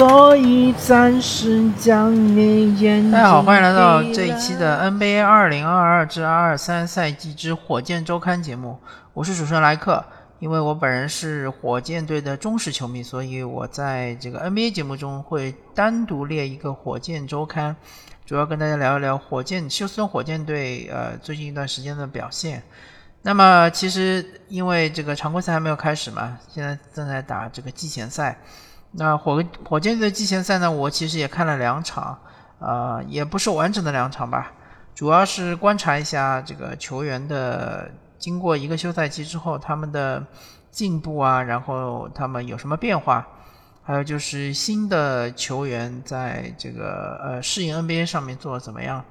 [0.00, 8.78] 所以暂时将你眼睛大家好，欢迎来到这一期的 NBA 二零二二至二二三赛季之火箭周刊节目。
[9.12, 10.02] 我是主持人莱克。
[10.38, 17.76] 因为我本人是火箭队的忠实球迷，所以我在这个 NBA 节目中会单独列一个火箭周刊，
[18.24, 22.62] 主要跟大家聊一聊火箭休斯顿火箭队呃最近一段时间的表现。
[23.20, 28.38] 那么其实因为这个常规赛还没有开始嘛，现在正在打这个季前赛。
[28.92, 32.18] 那火火箭队的季前赛呢，我其实也看了两场，
[32.58, 34.52] 呃，也不是完整的两场吧，
[34.94, 37.90] 主要是观察一下这个球员的。
[38.20, 40.22] 经过一个休赛期之后，他们的
[40.70, 43.26] 进步啊，然后他们有什么变化？
[43.82, 49.02] 还有就是新的球员在这个呃适应 NBA 上面做的怎么样？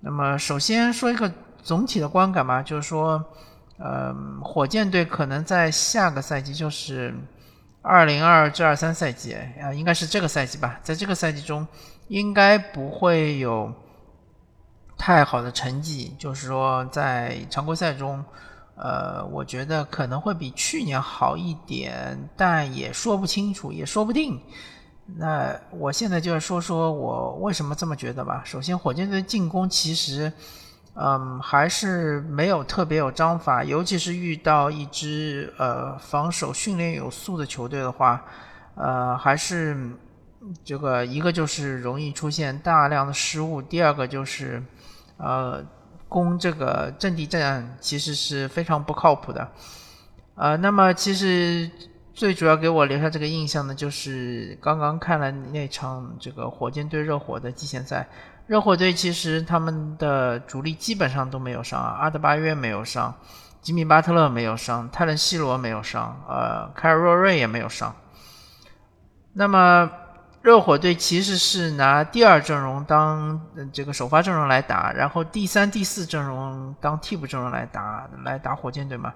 [0.00, 3.24] 那么首先说一个总体的观感吧，就是说，
[3.78, 7.14] 呃，火箭队可能在下个赛季，就是
[7.84, 11.64] 二零二至二三赛季啊，应该是这个赛季吧，在这个赛季中，
[12.08, 13.72] 应该不会有。
[14.96, 18.24] 太好的成绩，就是说在常规赛中，
[18.76, 24.40] 呃，我觉得可能会比去年好一点，但也说不清楚，也说不定。
[25.16, 28.42] 那我现在就要说说我为什么这么觉得吧。
[28.46, 30.32] 首先，火箭队进攻其实，
[30.94, 38.24] 嗯，还是没有特别有章法，尤其是遇到一支呃防守训练有素的球队的话，
[38.74, 39.76] 呃，还是
[40.64, 44.62] 这个一个就是容易出现大量的失误，第二个就是。
[45.16, 45.64] 呃，
[46.08, 49.48] 攻这个阵地战其实是非常不靠谱的。
[50.34, 51.70] 呃，那么其实
[52.12, 58.08] 最主要给我留下这个印象呢，就是刚刚看了那场这个火箭对热火的季前赛。
[58.46, 63.14] 热火队其实他们的主力基本上都没有伤，阿德巴约没有伤，
[63.60, 67.94] 吉米巴特勒没有伤，泰伦西罗没有伤，呃，凯尔洛瑞也没有伤。
[69.32, 69.90] 那么。
[70.44, 73.40] 热火队其实是拿第二阵容当
[73.72, 79.10] 这个首发阵容来打，然后第三、第四阵容当替补阵容来打，来打火箭队嘛。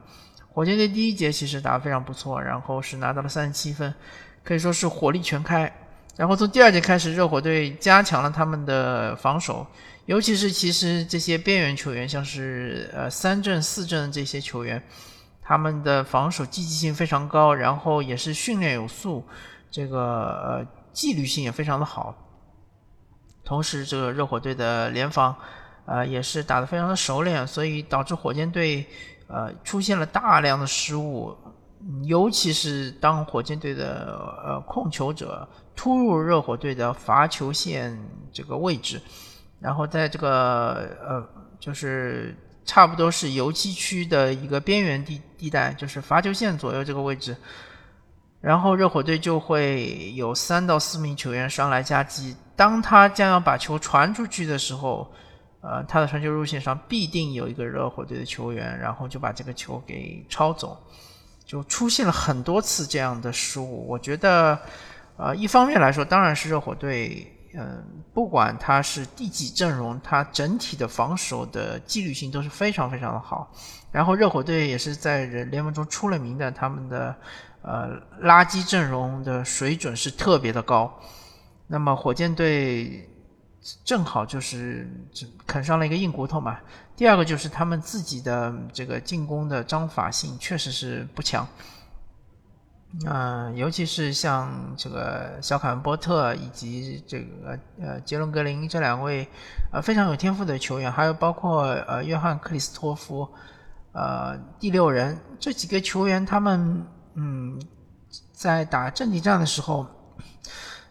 [0.51, 3.95] 火箭队第一节其实打得非常不错，然后是拿到了三十七分，
[4.43, 5.71] 可以说是火力全开。
[6.19, 9.67] 然后从第二节开始，热火队加强了他们的防守，
[10.05, 14.83] 尤其是其实这些边缘球员，像是呃三阵、四阵这些球员，
[15.41, 19.25] 他们的防守积极性非常高，然后也是训练有素，
[19.71, 20.79] 这个呃。
[20.91, 22.13] 纪律性也非常的好，
[23.45, 25.33] 同时这个热火队的联防，
[25.87, 28.85] 呃也是打得非常的熟练，所以导致火箭队
[29.29, 31.37] 呃出现了大量的失误，
[32.05, 37.99] 尤其是当火箭队的呃控球者突入热火队的罚球线
[38.33, 39.01] 这个位置，
[39.61, 41.27] 然后在这个呃
[41.59, 47.37] 就是差不多是油漆区的一个边缘地地带，就是罚球线左右这个位置。
[48.41, 55.11] 然后热火队就会有三到四名球员上来夹击，当他将要把球传出去的时候，
[55.61, 60.81] 呃，他的传球路线上必定有一个热火队的球员，然后就把这个球给抄走，
[61.49, 63.89] 就出现了很多次这样的失误。
[63.89, 64.57] 我觉得，
[65.17, 67.83] 呃，一方面来说，当然是热火队，嗯，
[68.15, 73.51] 不管他是第几阵容，他整体的防守的纪律性都是非常非常的好。
[73.91, 77.17] 然后热火队也是在联盟中出了名的，他们的。
[77.61, 80.97] 呃，垃圾阵容的水准是特别的高，
[81.67, 83.07] 那么火箭队
[83.85, 84.89] 正好就是
[85.47, 86.59] 啃上了一个硬骨头嘛。
[86.97, 91.47] 第二个就是他们自己的这个进攻的章法性确实是不强，
[93.07, 99.29] 嗯，尤其是像这个小凯文波特以及这个呃杰伦格林这两位
[99.73, 103.29] 呃非常有天赋的球员，还有包括呃约翰克里斯托夫，
[103.93, 106.87] 呃第六人这几个球员他们。
[107.21, 107.61] 嗯，
[108.33, 109.85] 在打阵地战的时候，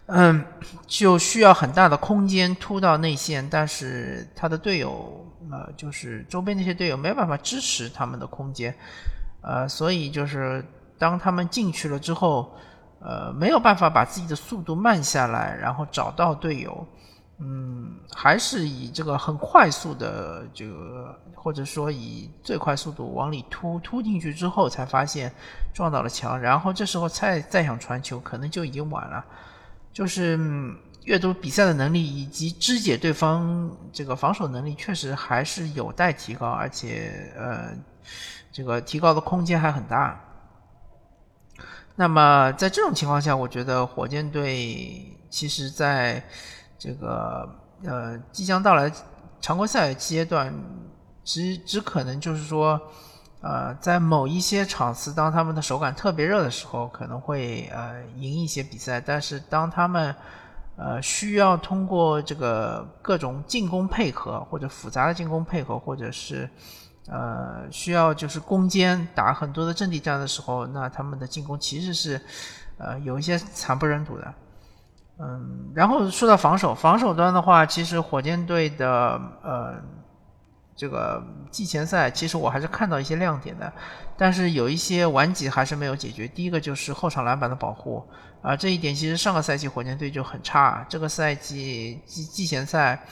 [0.07, 0.44] 嗯，
[0.88, 8.74] 就需要很大的空间突到内线，但是他的队友，呃，就是周边那些队友没有办法支持他们的空间，
[9.42, 10.63] 呃，所以就是
[10.98, 12.56] 当他们进去了之后，
[13.01, 16.88] 呃，没有办法把自己的速度慢下来，然后找到队友。
[17.39, 25.31] 嗯，还是以这个很快速的这个，或者说以最快速度往里突突进去之后，才发现
[25.71, 29.24] 撞到了墙，然后这时候再再想传球，可能就已经晚了。
[29.98, 30.38] 就是
[31.06, 37.74] 阅读比赛的能力以及肢解对方这个防守能力，确实还是有待提高，而且呃，
[38.52, 40.22] 这个提高的空间还很大。
[41.96, 46.24] 那么在这种情况下，我觉得火箭队其实在。
[46.80, 47.50] 这个
[47.84, 48.92] 呃，即将到来
[49.42, 50.54] 常规赛阶段，
[51.24, 52.80] 只只可能就是说，
[53.48, 59.00] 呃，在某一些场次，当他们的手感特别热的时候，可能会呃赢一些比赛。
[59.00, 60.14] 但是当他们
[60.76, 66.50] 呃需要通过这个各种进攻配合，或者复杂的进攻配合，或者是
[67.08, 72.20] 呃需要就是攻坚打很多的阵地战的时候，那他们的进攻其实是
[72.78, 74.34] 呃有一些惨不忍睹的。
[75.20, 79.76] 嗯，然后说到防守，防守端的话，其实火箭队的呃。
[80.77, 83.74] 这个季前赛其实我还是看到一些亮点的，
[84.15, 86.27] 但是有一些顽疾还是没有解决。
[86.27, 88.07] 第一个就是后场篮板的保护
[88.44, 90.85] 啊，这一点其实上个赛季火箭队就很差。
[90.88, 93.03] 这个赛季季季前赛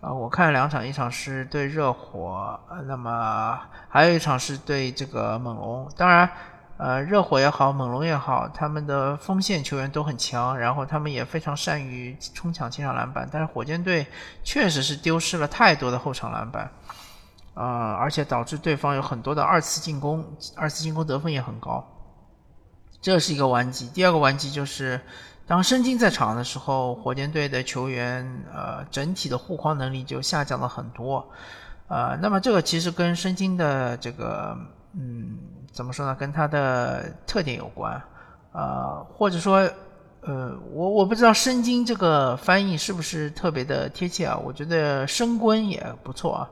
[0.00, 3.58] 啊，我看了两场，一场是对热火，那么
[3.88, 5.88] 还有一场是对这个猛龙。
[5.96, 6.28] 当然，
[6.76, 13.28] 呃，热火也好，猛龙也好，他们的锋线球员都很强，然后他们也非常善于冲抢前场篮板。
[13.30, 14.04] 但是火箭队
[14.42, 16.68] 确实是丢失了太多的后场篮板。
[17.54, 20.24] 啊，而且导致对方有很多的二次进攻，
[20.56, 21.84] 二次进攻得分也很高，
[23.00, 23.88] 这是一个顽疾。
[23.88, 25.00] 第二个顽疾就是，
[25.46, 31.24] 当申京在场的时候，火箭队的球员呃整体的护框能力就下降了很多。
[31.86, 34.56] 呃，那么这个其实跟申京的这个
[34.94, 35.38] 嗯
[35.70, 38.02] 怎么说呢，跟他的特点有关。
[38.52, 39.68] 呃，或者说
[40.22, 44.36] 呃我我不知道申京这个翻译是不是特别的贴切啊？
[44.42, 46.50] 我觉得申昆也不错啊。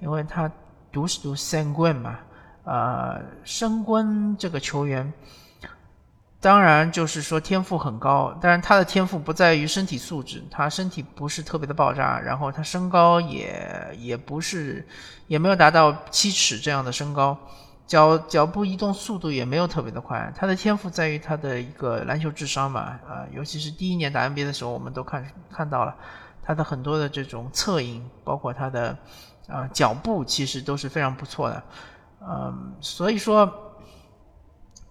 [0.00, 0.50] 因为他
[0.90, 2.18] 读是读申棍嘛，
[2.64, 5.12] 呃，申棍这个球员，
[6.40, 14.86] 当然就是说天赋很高，但是他的天赋不在于身体素质，他身体不是特别的爆炸，然后他身高也也不是，
[15.26, 17.38] 也没有达到七尺这样的身高，
[17.86, 25.94] 脚脚步移动速度也没有特别的快，他的天赋在于他的一个篮球智商嘛，啊，尤其是第一年打 NBA 的时候，我们都看看到了
[26.42, 28.96] 他的很多的这种策应，包括他的。
[29.50, 31.62] 啊，脚步其实都是非常不错的，
[32.20, 33.52] 嗯，所以说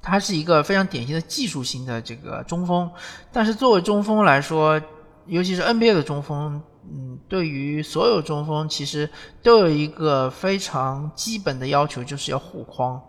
[0.02, 2.90] 他是一个非常典型的技术型的这个中锋。
[3.32, 4.82] 但是作为中锋来说，
[5.26, 6.62] 尤其是 NBA 的中锋，
[6.92, 9.10] 嗯，对于所有中锋其实
[9.42, 13.02] 都有一个非常基本的要求，就是要护框。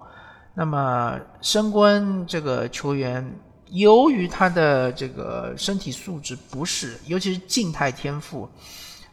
[0.55, 3.38] 那么申官这个球员，
[3.70, 8.49] 由于他的这个身体素质不是，尤其是静态天赋。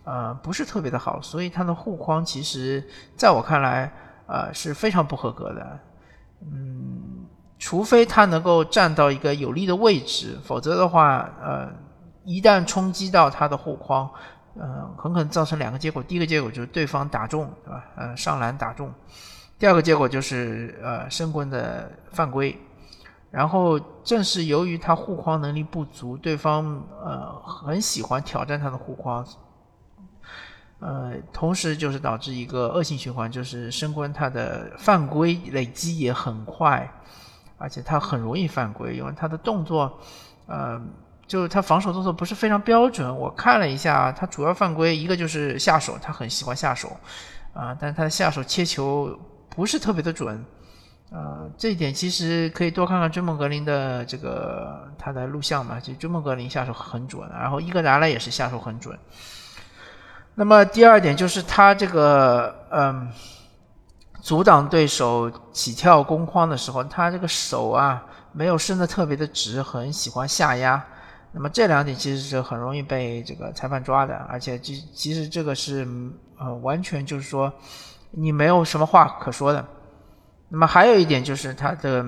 [0.07, 2.81] 呃，不是特别的好，所以他的护框其实
[3.17, 3.91] 在我看来，
[4.25, 5.79] 呃是非常不合格的。
[6.43, 7.25] 嗯，
[7.59, 11.69] 除非他能够站到一个有利的位置，否则的话，呃，
[12.23, 14.09] 一旦冲击到他的护框，
[14.55, 16.01] 呃，很可能造成两个结果。
[16.01, 17.83] 第一个结果就是对方打中，对吧？
[17.97, 18.89] 呃，上篮打中。
[19.59, 22.57] 第二个结果就是呃，申棍的犯规。
[23.29, 29.25] 然后正是由于他护框能力不足，对方呃很喜欢挑战他的护框。
[30.79, 36.87] 呃，同时就是导致一个恶性循环，就是申官他的犯规累积也很快，
[37.57, 39.99] 而且他很容易犯规，因为他的动作，
[40.45, 40.79] 呃，
[41.25, 43.15] 就是他防守动作不是非常标准。
[43.17, 46.95] 我看了一下，他主要犯规一个就是下手，他很喜欢下手，
[47.53, 50.45] 啊，但是他的下手切球不是特别的准，
[51.09, 58.95] 呃，这一点其实可以多看看追梦格林的这个他的录像嘛，就追梦格林下手很准，然后伊戈达拉也是下手很准。
[60.39, 63.09] 那么第二点就是他这个嗯，
[64.21, 70.85] 阻挡对手起跳攻框的时候，他这个手啊没有伸的特别的直，很喜欢下压。
[71.31, 75.87] 那么这两点其实是很容易被这个裁判抓的，而且其其实这个是
[76.37, 77.51] 呃完全就是说
[78.11, 79.65] 你没有什么话可说的。
[80.49, 82.05] 那么还有一点就是他的。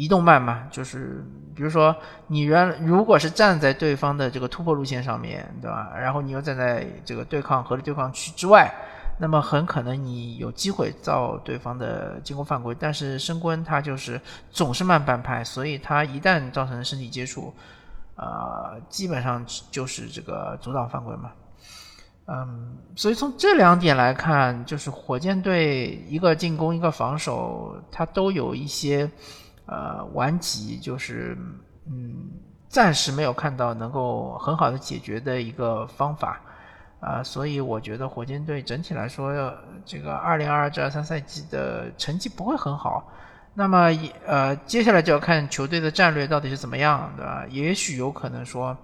[0.00, 1.22] 移动慢嘛，就是
[1.54, 1.94] 比如说
[2.26, 5.92] 你原如果是站在对方的这个突破路线上面对吧？
[5.94, 8.72] 然后你又站在这个对抗合理对抗区之外，
[9.18, 12.74] 那么很可能你有机会造对方的进攻犯规。
[12.80, 14.18] 但是申官他就是
[14.50, 17.52] 总是慢半拍，所以他一旦造成身体接触，
[18.16, 21.30] 啊，基本上就是这个阻挡犯规嘛。
[22.26, 29.10] 嗯，所以从这两点来看，就是火箭队一个进攻一个防守，它都有一些。
[29.70, 31.38] 呃，顽疾就是，
[31.86, 32.28] 嗯，
[32.68, 36.40] 暂时没有看到能够很好的解决的一个方法，
[36.98, 39.32] 啊，所以我觉得火箭队整体来说，
[39.84, 43.08] 这个二零二二至二三赛季的成绩不会很好。
[43.54, 43.88] 那么，
[44.26, 47.46] 呃，接下来就要看球队的战略到底是怎么样，对吧？
[47.48, 48.76] 也许有可能说。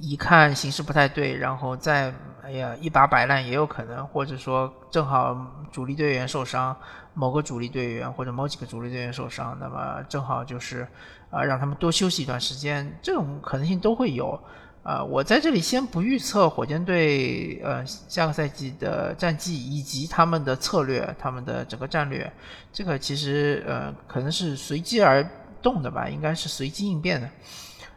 [0.00, 5.36] 一看形势不太对，然后再哎呀一把摆烂也有可能，或者说正好
[5.70, 6.76] 主力队员受伤，
[7.14, 10.86] 某个主力队员或者某几个主力队员受伤，那么正好就是
[11.30, 14.38] 啊让他们多休息一段时间，这种可能性都会有。
[14.82, 22.30] 呃，我在这里先不预测火箭队呃下个赛季的战绩以及他们的策略，他们的整个战略，
[22.70, 25.26] 这个其实呃可能是随机而
[25.62, 27.26] 动的吧，应该是随机应变的。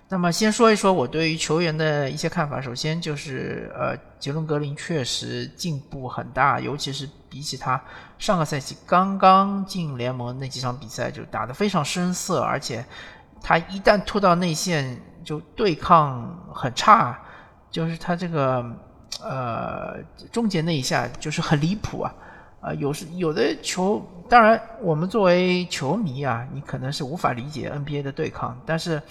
[0.10, 2.62] 那么先说一说我对于球员的一些看法。
[2.62, 7.82] 首先就是呃，杰伦格林确实进步很大，尤其是比起他
[8.18, 12.86] 上个赛季刚刚进联盟那几场比赛，就打得非常生涩，而且
[13.42, 15.00] 他一旦突到内线。
[15.28, 17.20] 就对抗很差，
[17.70, 18.66] 就是他这个
[19.22, 19.98] 呃
[20.32, 22.16] 终结那一下就是很离谱啊，
[22.62, 29.02] 啊有时有的球，当然我们作为球迷啊，你可能是无法理解 NBA 的对抗，但是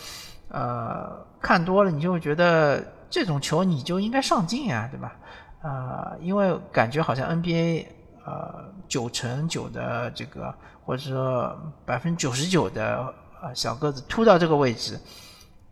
[0.48, 5.16] 呃看多了你就会觉得这种球你就应该上进啊，对吧？
[5.62, 7.86] 啊，因为感觉好像 NBA
[8.24, 15.00] 呃九成九的这个或者说百分之九十九的呃小个子突到这个位置。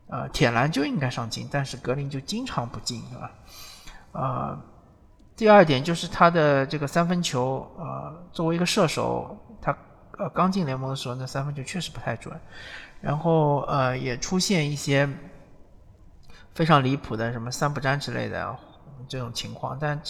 [0.06, 3.30] 呃，铁篮就应该上进，但是格林就经常不进，是吧？
[4.12, 4.58] 呃，
[5.34, 9.74] 第二点就是他的这个三分球，呃，作为一个射手，他
[10.18, 12.38] 呃刚进联盟的时候，那三分球确实不太准，
[13.04, 15.08] 然后呃也出现一些
[16.54, 18.56] 非常离谱的什么三不沾之类的
[19.08, 20.00] 这种情况，但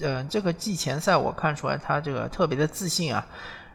[0.00, 3.26] 呃这个季前赛我看出来他这个特别的自信啊，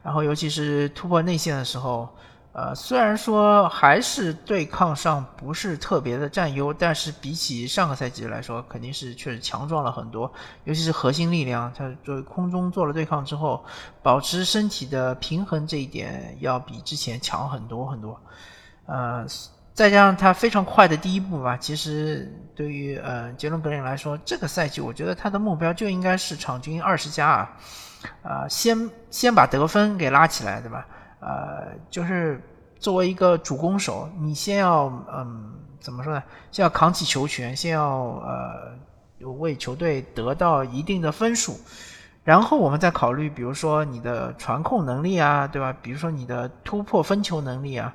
[0.01, 2.09] 然后尤其是突破内线的时候。
[2.53, 10.31] 呃，虽然说还是对抗上不是特别的占优，但是比起上个赛季来说，肯定是确实强壮了很多。
[10.63, 13.65] 尤其是核心力量，他在空中做了对抗之后，
[14.03, 18.21] 保持身体的平衡这一点要比之前强很多很多。
[18.85, 19.25] 呃，
[19.73, 27.57] 再加上他非常快的第一步吧，其实对于呃杰伦格林来说，这个赛季我觉得他的目标就应该是场均二十加啊，
[28.21, 30.85] 啊，先先把得分给拉起来，对吧？
[31.25, 32.41] 呃，就是
[32.77, 36.21] 作为一个主攻手，你先要嗯，怎么说呢？
[36.51, 37.89] 先要扛起球权，先要
[38.25, 38.77] 呃，
[39.39, 41.57] 为球队得到一定的分数，
[42.23, 45.73] 然后我们再考虑，比如说你的传控能力啊，对吧？
[45.81, 47.93] 比如说你的突破分球能力啊，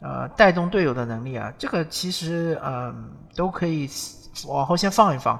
[0.00, 3.88] 呃，带动队友的能力啊，这个其实嗯，都可以
[4.48, 5.38] 往后先放一放，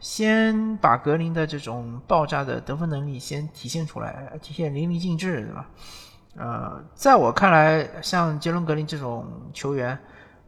[0.00, 5.66] 先把格林的这种爆炸的得分能力先体现出来，体现淋漓尽致，对吧？
[6.36, 9.96] 呃，在我看来，像杰伦格林这种球员，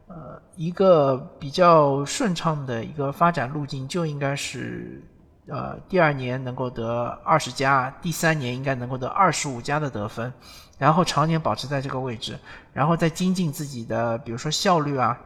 [0.07, 5.01] 呃，一个比较顺畅的一个发展路径就应该是，
[5.47, 10.33] 呃，第二年能够得二十加，第三年应该能够得二十五加的得分，
[10.77, 12.37] 然后常年保持在这个位置，
[12.73, 15.17] 然后再精进自己的，比如说效率啊，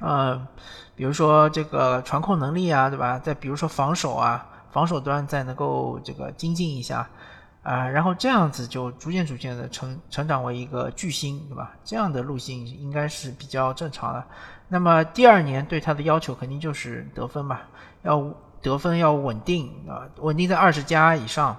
[0.00, 0.46] 呃，
[0.94, 3.18] 比如说这个传控能力啊，对吧？
[3.18, 7.10] 再比如说防守啊，防守端再能够这个精进一下。
[7.68, 11.72] 啊，然后这样子就逐渐逐渐的成成长为一个巨星，对吧？
[11.84, 14.24] 这样的路径应该是比较正常的。
[14.68, 17.68] 那么第二年对他的要求肯定就是得分吧，
[18.04, 18.24] 要
[18.62, 21.54] 得分要稳定啊，稳定在二十加以上。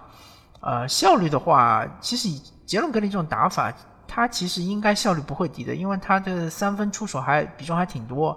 [0.62, 2.28] 呃，效率的话，其实
[2.66, 3.72] 杰伦格林这种打法，
[4.08, 8.36] 他其实应该效率不会低的，因为他的三分出手还比重还挺多，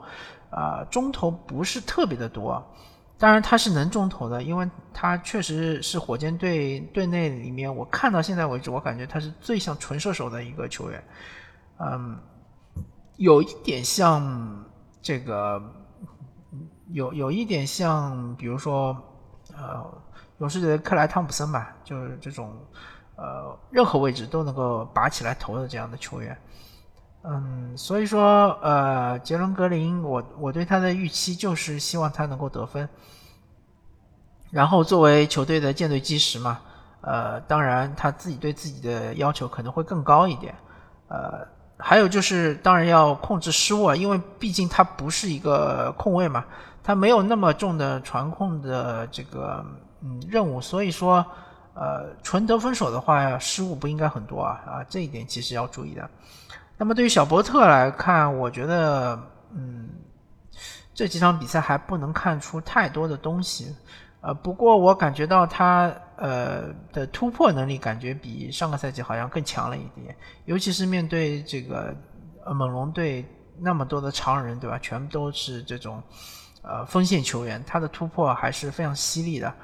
[0.50, 2.62] 啊，中投不是特别的多。
[3.22, 11.00] 当然他是能中投的，因为他确实是火箭队队内里面，我看到现在为止，我感觉他是最像纯射手的一个球员。
[11.78, 12.18] 嗯，
[13.18, 14.64] 有一点像
[15.00, 15.62] 这个，
[16.88, 18.92] 有有一点像，比如说，
[19.56, 19.86] 呃，
[20.38, 22.52] 勇士队的克莱汤普森吧，就是这种，
[23.14, 26.36] 呃，任何位置都能够拔起来投的这样的球员。
[27.24, 32.88] 嗯，所以说，呃，杰伦格林，我我对他的预期就是希望他能够得分，
[34.50, 36.58] 然后作为球队的舰队基石嘛，
[37.00, 40.52] 呃，当然他自己对自己的要求可能会更高一点，
[41.06, 41.46] 呃，
[41.78, 46.44] 还有就是当然要控制失误啊，因为毕竟他不是一个控卫嘛，
[46.82, 49.64] 他没有那么重的传控的这个
[50.00, 51.24] 嗯任务，所以说，
[51.74, 56.10] 呃，纯得分手的话，失误不应该很多啊啊，这一点其实要注意的。
[56.78, 59.16] 那么对于小波特来看，我觉得，
[59.54, 59.88] 嗯，
[60.92, 63.76] 这几场比赛还不能看出太多的东西，
[64.20, 71.94] 呃，不过我感觉到他呃的突破能力感觉比上个赛季好像更强了一点，尤其是面对这个
[72.44, 73.24] 呃猛龙队
[73.58, 74.76] 那么多的常人，对吧？
[74.80, 76.02] 全部都是这种
[76.62, 79.54] 呃锋线球员，他的突破还是非常犀利的，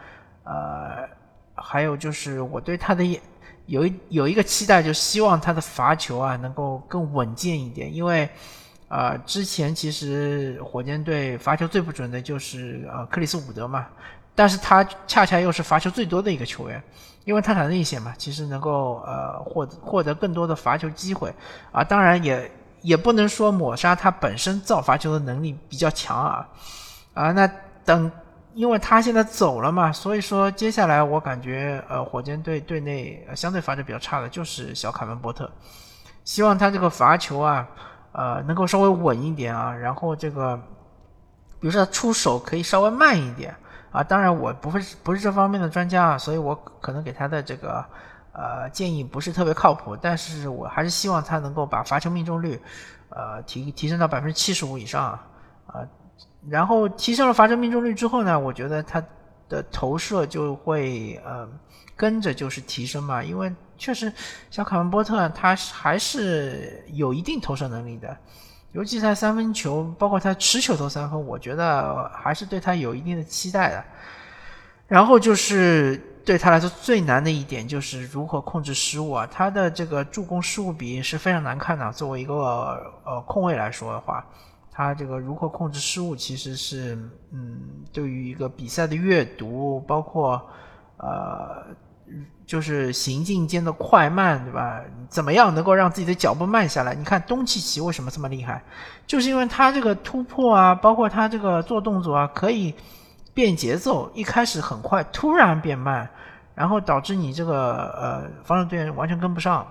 [0.45, 1.09] 呃，
[1.57, 3.21] 还有就是我对他的。
[3.69, 8.27] 有一有一个期待，就希望他的罚球啊能够更稳健一点，因为，
[8.89, 13.87] 啊，之前其实火箭队罚球最不准的就是呃克里斯伍德嘛，
[14.35, 16.83] 但是他恰恰又是罚球最多的一个球员，
[17.27, 21.31] 因为他打内线嘛，其实能够呃获获得更多的罚球机会，
[21.71, 26.49] 啊，当然也也不能说抹杀他本身造罚球的能力比较强啊，
[27.13, 27.47] 啊，那
[27.85, 28.11] 等，
[28.59, 35.49] 因为他现在走了嘛，所以说接下来我感觉，呃，火箭队队内相对罚球比较差的就是小凯文波特，
[36.25, 37.65] 希望他这个罚球啊，
[38.11, 40.57] 呃，能够稍微稳一点啊，然后这个，
[41.61, 43.55] 比如说他出手可以稍微慢一点
[43.93, 47.85] 啊，当然我不是不是这方面的专家啊，所以我可能给他的这个。
[48.33, 52.61] 呃，建议不是特别靠谱，但是我还是希望他能够把罚球命中率，
[53.09, 55.25] 呃，提提升到百分之七十五以上啊。
[56.47, 59.02] 然后提升了罚球命中率之后呢，我觉得他
[59.49, 61.49] 的投射就会呃
[61.97, 64.12] 跟着就是提升嘛，因为确实
[64.50, 68.16] 小卡文波特他还是有一定投射能力的，
[68.73, 73.85] 尤其在三分球，包括他持球投三分，我觉得还是对他有一定的期待的。
[74.87, 76.00] 然后就是。
[76.28, 79.26] 对他来说最难的一点就是如何控制失误啊！
[79.33, 81.90] 他的这个助攻失误比是非常难看的。
[81.90, 82.35] 作为一个
[83.02, 84.23] 呃控卫来说的话，
[84.78, 86.97] 他这个如何控制失误，其实是
[87.32, 87.58] 嗯，
[87.92, 90.40] 对于一个比赛的阅读，包括
[90.99, 91.66] 呃，
[92.47, 94.80] 就是行进间的快慢，对吧？
[95.08, 96.94] 怎么样能够让自己的脚步慢下来？
[96.94, 98.62] 你看东契奇为什么这么厉害？
[99.04, 102.73] 就是因为他这个突破啊，包括他这个做动作啊，可以
[103.35, 106.08] 变节奏，一开始很快，突然变慢。
[106.54, 109.66] 然后导致你这个呃防守队员完全跟不上，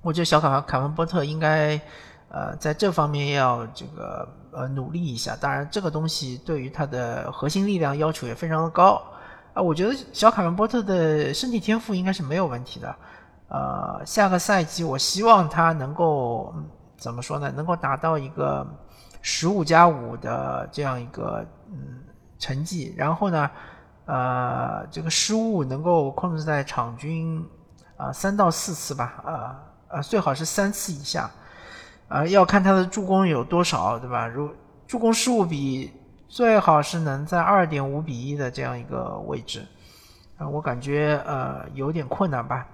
[0.00, 1.78] 我觉得小卡卡文波特应该
[2.32, 5.36] 呃在这方面要这个呃努力一下。
[5.36, 9.00] 当然，这个东西对于他的核心力量要求也非常的高
[9.54, 9.62] 啊。
[9.62, 12.96] 我觉得小卡文波特的身体天赋应该是没有问题的。
[13.48, 16.52] 呃，下个赛季我希望他能够
[16.96, 17.52] 怎么说呢？
[17.54, 18.66] 能够达到一个
[19.20, 22.02] 十五加五的这样一个嗯
[22.38, 23.50] 成绩，然后呢？
[24.04, 27.40] 呃，这个失误能够控制在场均
[27.96, 31.30] 啊三到四次吧，啊啊最好是三次以下，
[32.12, 34.26] 啊要看他的助攻有多少，对吧？
[34.26, 34.50] 如
[34.86, 35.90] 助攻失误比
[36.28, 39.66] 最好是能在二点五比一的这样一个位置，
[40.36, 42.66] 啊我感觉呃有点困难吧，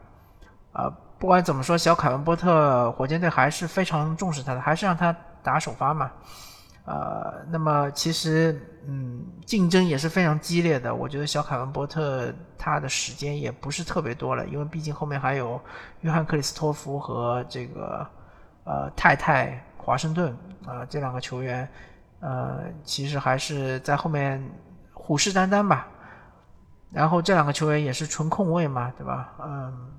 [0.72, 6.10] 啊不管怎么说，小凯文波特火箭队还是非常重视他的，还是让他打首发嘛。
[6.84, 10.94] 呃，那么其实，嗯，竞争也是非常激烈的。
[10.94, 15.60] 我觉得小凯文波特他的时间也不是特别多了，因为毕竟后面还有
[16.00, 18.06] 约翰克里斯托夫和这个
[18.68, 21.68] 呃太太华盛顿啊这两个球员，
[22.20, 24.38] 呃，其实还是在后面
[24.92, 25.88] 虎视眈眈吧。
[26.92, 29.32] 然后这两个球员也是纯控卫嘛，对吧？
[29.40, 29.90] 嗯，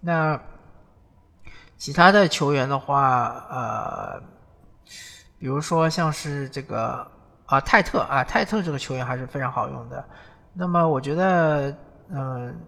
[0.00, 0.40] 那
[1.76, 4.22] 其他的球员的话，呃。
[5.36, 7.06] 比如说像是这个
[7.44, 10.02] 啊泰特啊泰特这个球员还是非常好用的。
[10.54, 11.76] 那么我觉得，
[12.08, 12.58] 嗯，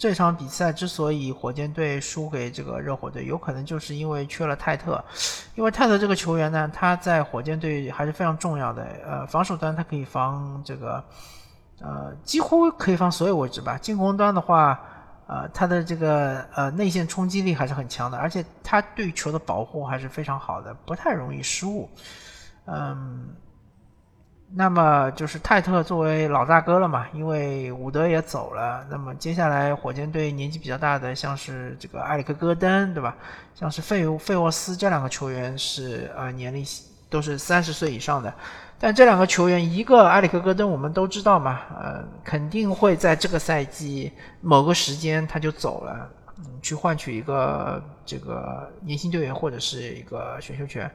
[0.00, 5.04] 这场比赛之所以火箭队输给这个热火队，有可能就是因为缺了泰特。
[5.54, 8.82] 因为泰特这个球员呢，他在火箭队还是非常重要的。
[9.06, 11.04] 呃，防守端他可以防这个，
[11.80, 13.76] 呃，几乎可以防所有位置吧。
[13.76, 14.80] 进攻端的话。
[15.32, 21.88] 呃，他的这个呃内线冲击力还是很强的，而且他对球的保护还是非常好的，不太容易失误。
[22.66, 23.28] 嗯，
[24.52, 33.16] 那么就是泰特作为老大哥了嘛，因为伍德也走了，那么接下来火箭队年纪比较大的，像是这个埃里克戈登，对吧？
[33.54, 36.64] 像是费费沃斯这两个球员是呃年龄
[37.08, 38.32] 都是三十岁以上的。
[38.82, 44.10] 但这两个球员，一个埃里克·戈登，我们都知道嘛，呃，肯定会在这个赛季
[44.40, 50.90] 某个时间他就走了，嗯，去换取一个这个年轻队员或者是一个选秀权。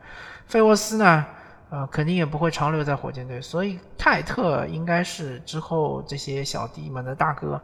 [0.47, 1.23] 费沃斯呢，
[1.69, 7.59] 呃，肯定也不会长留在火箭队，所以泰特应该是之后这些小弟们的大哥，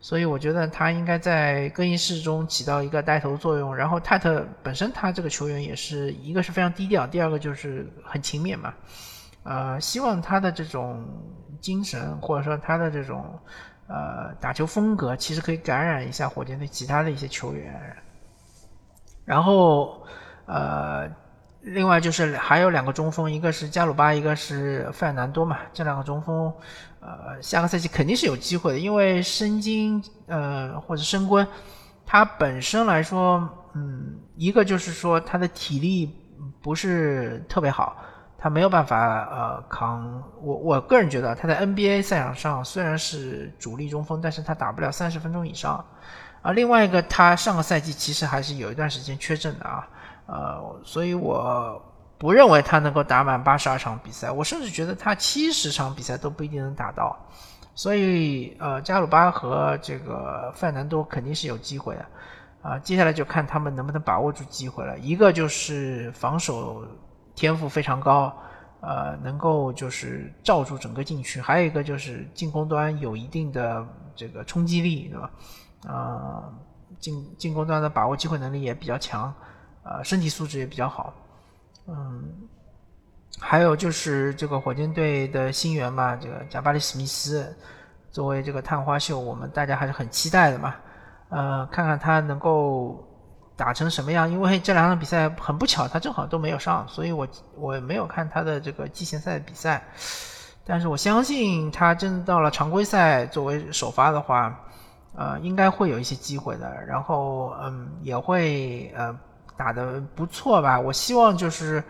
[0.00, 3.74] 所以我觉得他应该在更衣室中起到一个带头作用。
[3.74, 8.72] 然后泰特本身他这个球员也是一个是非常低调，第二个就是很勤勉嘛。
[9.42, 11.04] 呃，希望他的这种
[11.60, 13.38] 精神，或者说他的这种
[13.88, 17.96] 呃打球风格，其实可以感染一下火箭队其他的一些球员。
[19.24, 20.02] 然后，
[20.46, 21.08] 呃，
[21.62, 25.58] 另外就是还有两个中锋，一个是加鲁巴，一个是费尔南多嘛。
[25.72, 26.52] 这两个中锋，
[27.00, 31.46] 呃，下个赛季肯定是有机会的，因为申京呃或者申 quân，
[32.06, 36.10] 他本身来说，嗯，一个就是说他的体力
[36.62, 37.96] 不是特别好。
[38.42, 45.84] 他没有办法呃扛我，我个人觉得他在 NBA 赛场上虽然是主力中锋，但是他打不了三十分钟以上。
[46.40, 49.86] 啊，另外一个他上个赛季其实还是有一段时间缺阵的啊，
[50.30, 51.82] 呃，所以我
[52.16, 57.18] 不认为他能够打满八十二场比赛，我甚至觉得他七十场比赛都不一定能打到。
[57.74, 62.06] 所以呃，加鲁巴和这个费南多肯定是有机会的。
[62.62, 64.98] 啊，接下来就看他们能不能把握住机会了。
[64.98, 66.84] 一个就是防守
[67.34, 68.30] 天赋非常高，
[68.82, 73.82] 呃，能够就是罩住整个禁区；还有一个就是进攻端有一定的
[74.14, 75.30] 这个冲击力，对吧？
[75.88, 76.52] 啊，
[76.98, 79.32] 进进攻端的把握机会能力也比较强，
[79.82, 81.12] 呃，身体素质也比较好，
[81.86, 82.24] 嗯。
[83.42, 87.56] 还有就是这个火箭队的新援嘛，这个贾巴里史密斯
[88.10, 90.74] 作为这个探花秀，我们大家还是很期待的嘛。
[91.30, 93.02] 呃，看看他能够
[93.56, 99.82] 打成什么样，因为这两场比赛很不巧，他正好都没有上，所以我我没有看他的这个季前赛的比赛。
[100.66, 104.60] 但是我相信他真的到了常规赛作为首发的话，
[105.14, 106.84] 呃，应该会有一些机会的。
[106.84, 109.18] 然后嗯，也会呃
[109.60, 110.80] 打得不错吧。
[110.80, 111.84] 我希望就是。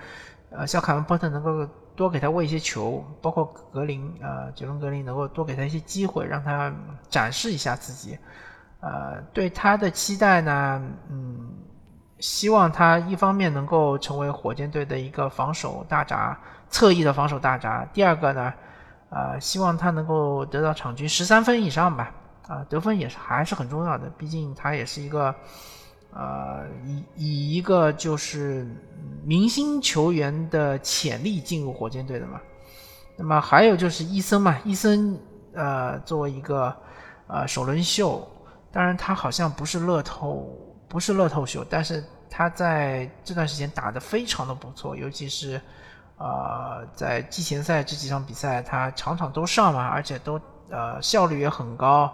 [0.53, 6.75] 呃，像卡文波特能够多给他喂一些球，包括格林，呃，杰伦格林能够多给他一些机会，让他
[7.09, 8.19] 展示一下自己。
[8.81, 11.53] 呃，对他的期待呢，嗯，
[12.19, 16.37] 希望他一方面能够成为火箭队的一个防守大闸，
[16.69, 17.87] 侧翼的防守大闸。
[17.93, 18.53] 第二个呢，
[19.11, 22.11] 呃，希望他能够得到场均十三分以上吧。
[22.49, 25.33] 啊，得分也是还是很重要的，毕竟他也是一个。
[26.13, 28.67] 呃，以以一个就是
[29.25, 32.41] 明星球员的潜力进入火箭队的嘛，
[33.17, 35.17] 那么还有就是伊森嘛，伊森
[35.55, 36.75] 呃作为一个
[37.29, 38.29] 呃首轮秀，
[38.73, 40.51] 当然他好像不是乐透，
[40.89, 45.61] 不是乐透秀，但是他在这段时间打得非常的不错，尤其是
[46.17, 52.13] 呃在季前赛这几场比赛，他场场都上嘛，而且都呃效率也很高，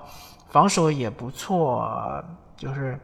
[0.51, 2.23] 防守也不错，
[2.59, 3.01] 就是。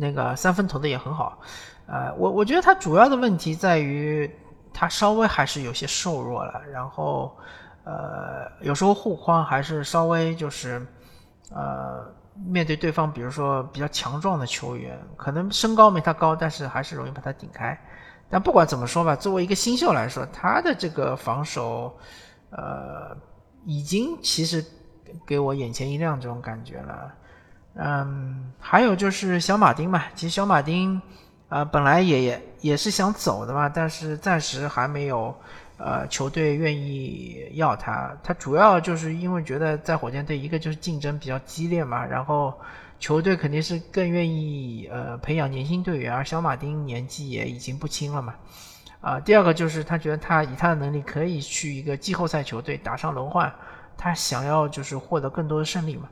[0.00, 1.40] 那个三分投的也很好，
[1.86, 4.30] 呃，我我觉得他主要的问题在于
[4.72, 7.36] 他稍微还是有些瘦弱了，然后
[7.82, 10.86] 呃，有时候护框还是稍微就是
[11.50, 12.06] 呃，
[12.46, 17.76] 面对对方比如说比较强壮的球员，可能身高没他高，但是还是容易把他顶开。
[18.30, 21.98] 但不管怎么说吧，作为一个新秀来说，他的这个防守
[22.50, 23.16] 呃，
[23.64, 24.64] 已经其实
[25.26, 27.12] 给我眼前一亮这种感觉了。
[27.80, 31.00] 嗯，还有就是小马丁嘛，其实小马丁，
[31.48, 35.32] 呃，本来也也也是想走的嘛，但是暂时还没有，
[35.76, 38.12] 呃，球队愿意要他。
[38.20, 42.52] 他主要就是因为觉得在火箭队，一个就是竞争比较激烈嘛，然后
[42.98, 48.34] 球队肯定是更愿意呃培养年轻队员，而小马丁年纪也已经不轻了嘛，
[49.00, 53.54] 啊，第二个就是他觉得他以他的能力可以去一个季后赛球队打上轮换，
[53.96, 56.08] 他想要就是获得更多的胜利嘛。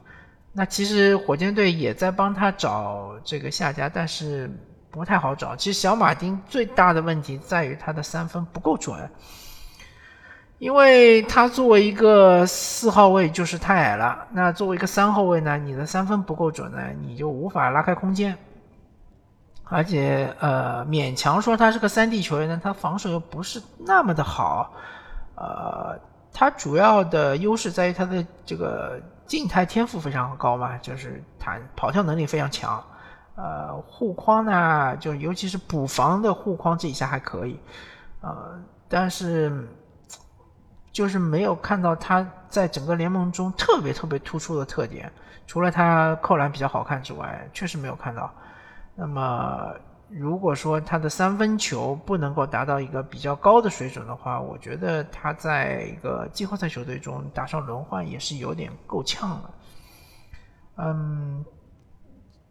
[0.59, 4.51] 那其实火箭队也在帮他找这个下家，但是
[4.91, 5.55] 不太好找。
[5.55, 9.11] 其实小马丁最大的问题在于他的三分不够准，
[10.59, 14.27] 因为他作为一个四号位就是太矮了。
[14.33, 18.35] 那作为一个三号位呢，你的三分不够准呢，你就无法拉开空间。
[19.65, 24.73] 而且呃，勉强说他是个三 D 球员呢，他防守又不是那么的好。
[25.35, 26.01] 呃，
[26.37, 29.01] 他主要的优势在于他的这个。
[29.27, 32.81] 静态天赋非常高嘛，就是弹跑跳能力非常强，
[33.35, 37.59] 呃，护框呢，就尤其是补防的护框这一下还可以，
[38.21, 38.57] 呃，
[38.89, 39.69] 但是
[40.93, 45.11] 就是没有看到他在整个联盟中特别特别突出的特点，
[45.45, 48.33] 除了他扣篮比较好看之外，确实没有看到。
[48.95, 49.75] 那么。
[50.09, 59.51] 如果说他的三分球不能够达到一个比较高的水准的话，我觉得他在一个季后赛球队中打上轮换也是有点够呛了。
[60.77, 61.45] 嗯，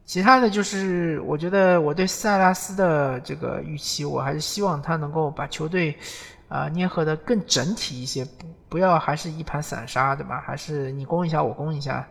[0.04, 5.98] 其他的就是我觉得我对塞拉斯的这个预期，我还是希望他能够把球队
[6.50, 10.41] 啊捏合的更整体一些，不不要还是一盘散沙，对吧？
[10.41, 12.06] 还是你攻一下我攻一下，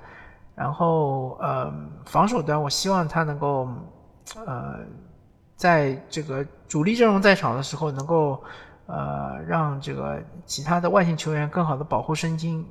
[0.55, 1.71] 然后呃
[2.07, 3.69] 防守端我希望他能够
[4.47, 4.79] 呃。
[5.57, 8.43] 在这个主力阵容在场的时候，能够
[8.87, 12.67] 呃让这个其他的外线球员更好的保护身经，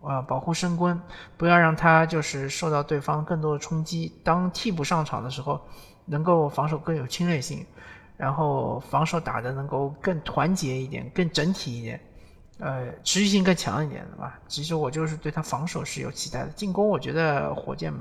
[0.00, 1.00] 呃保护身棍，
[1.36, 4.12] 不要让他就是受到对方更多的冲击。
[4.24, 5.60] 当替补上场的时候，
[6.06, 7.64] 能够防守更有侵略性，
[8.16, 12.00] 然后防守打的能够更团结一点，更整体一点，
[12.58, 14.40] 呃持续性更强一点的吧。
[14.48, 17.92] 其实我就是对他防守是有期待的，进攻我觉得火箭。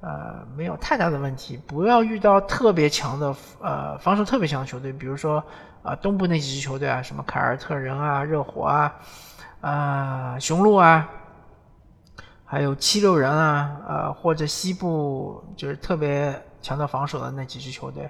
[0.00, 5.42] 呃，没有太大的问题，不要遇到特别强的呃防守特别强的球队，比如说
[5.82, 8.94] 啊东部那几支球队啊，什么凯尔特人啊、热火啊、
[9.60, 11.08] 啊雄鹿啊，
[12.44, 18.08] 还有七六人啊，呃或者西部就是特别强调防守的那几支球队，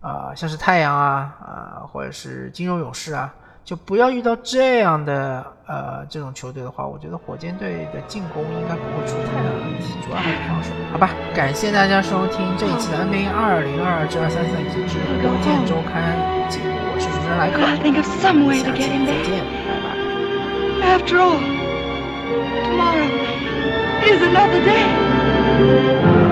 [0.00, 3.34] 啊像是太阳啊啊或者是金州勇士啊，
[3.64, 10.68] 就不要遇到这样的呃这种球队的话，我觉得火箭队的进攻应该不会出太大的问题，主要还是防守。
[10.92, 16.12] 好吧，感谢大家收听这一期的 NBA 二零二二至二三赛季之火箭周刊
[16.50, 19.86] 节目，我是主持人莱克，下期再见，拜拜。
[20.84, 21.40] After all,
[22.68, 23.08] tomorrow
[24.04, 26.23] is another day.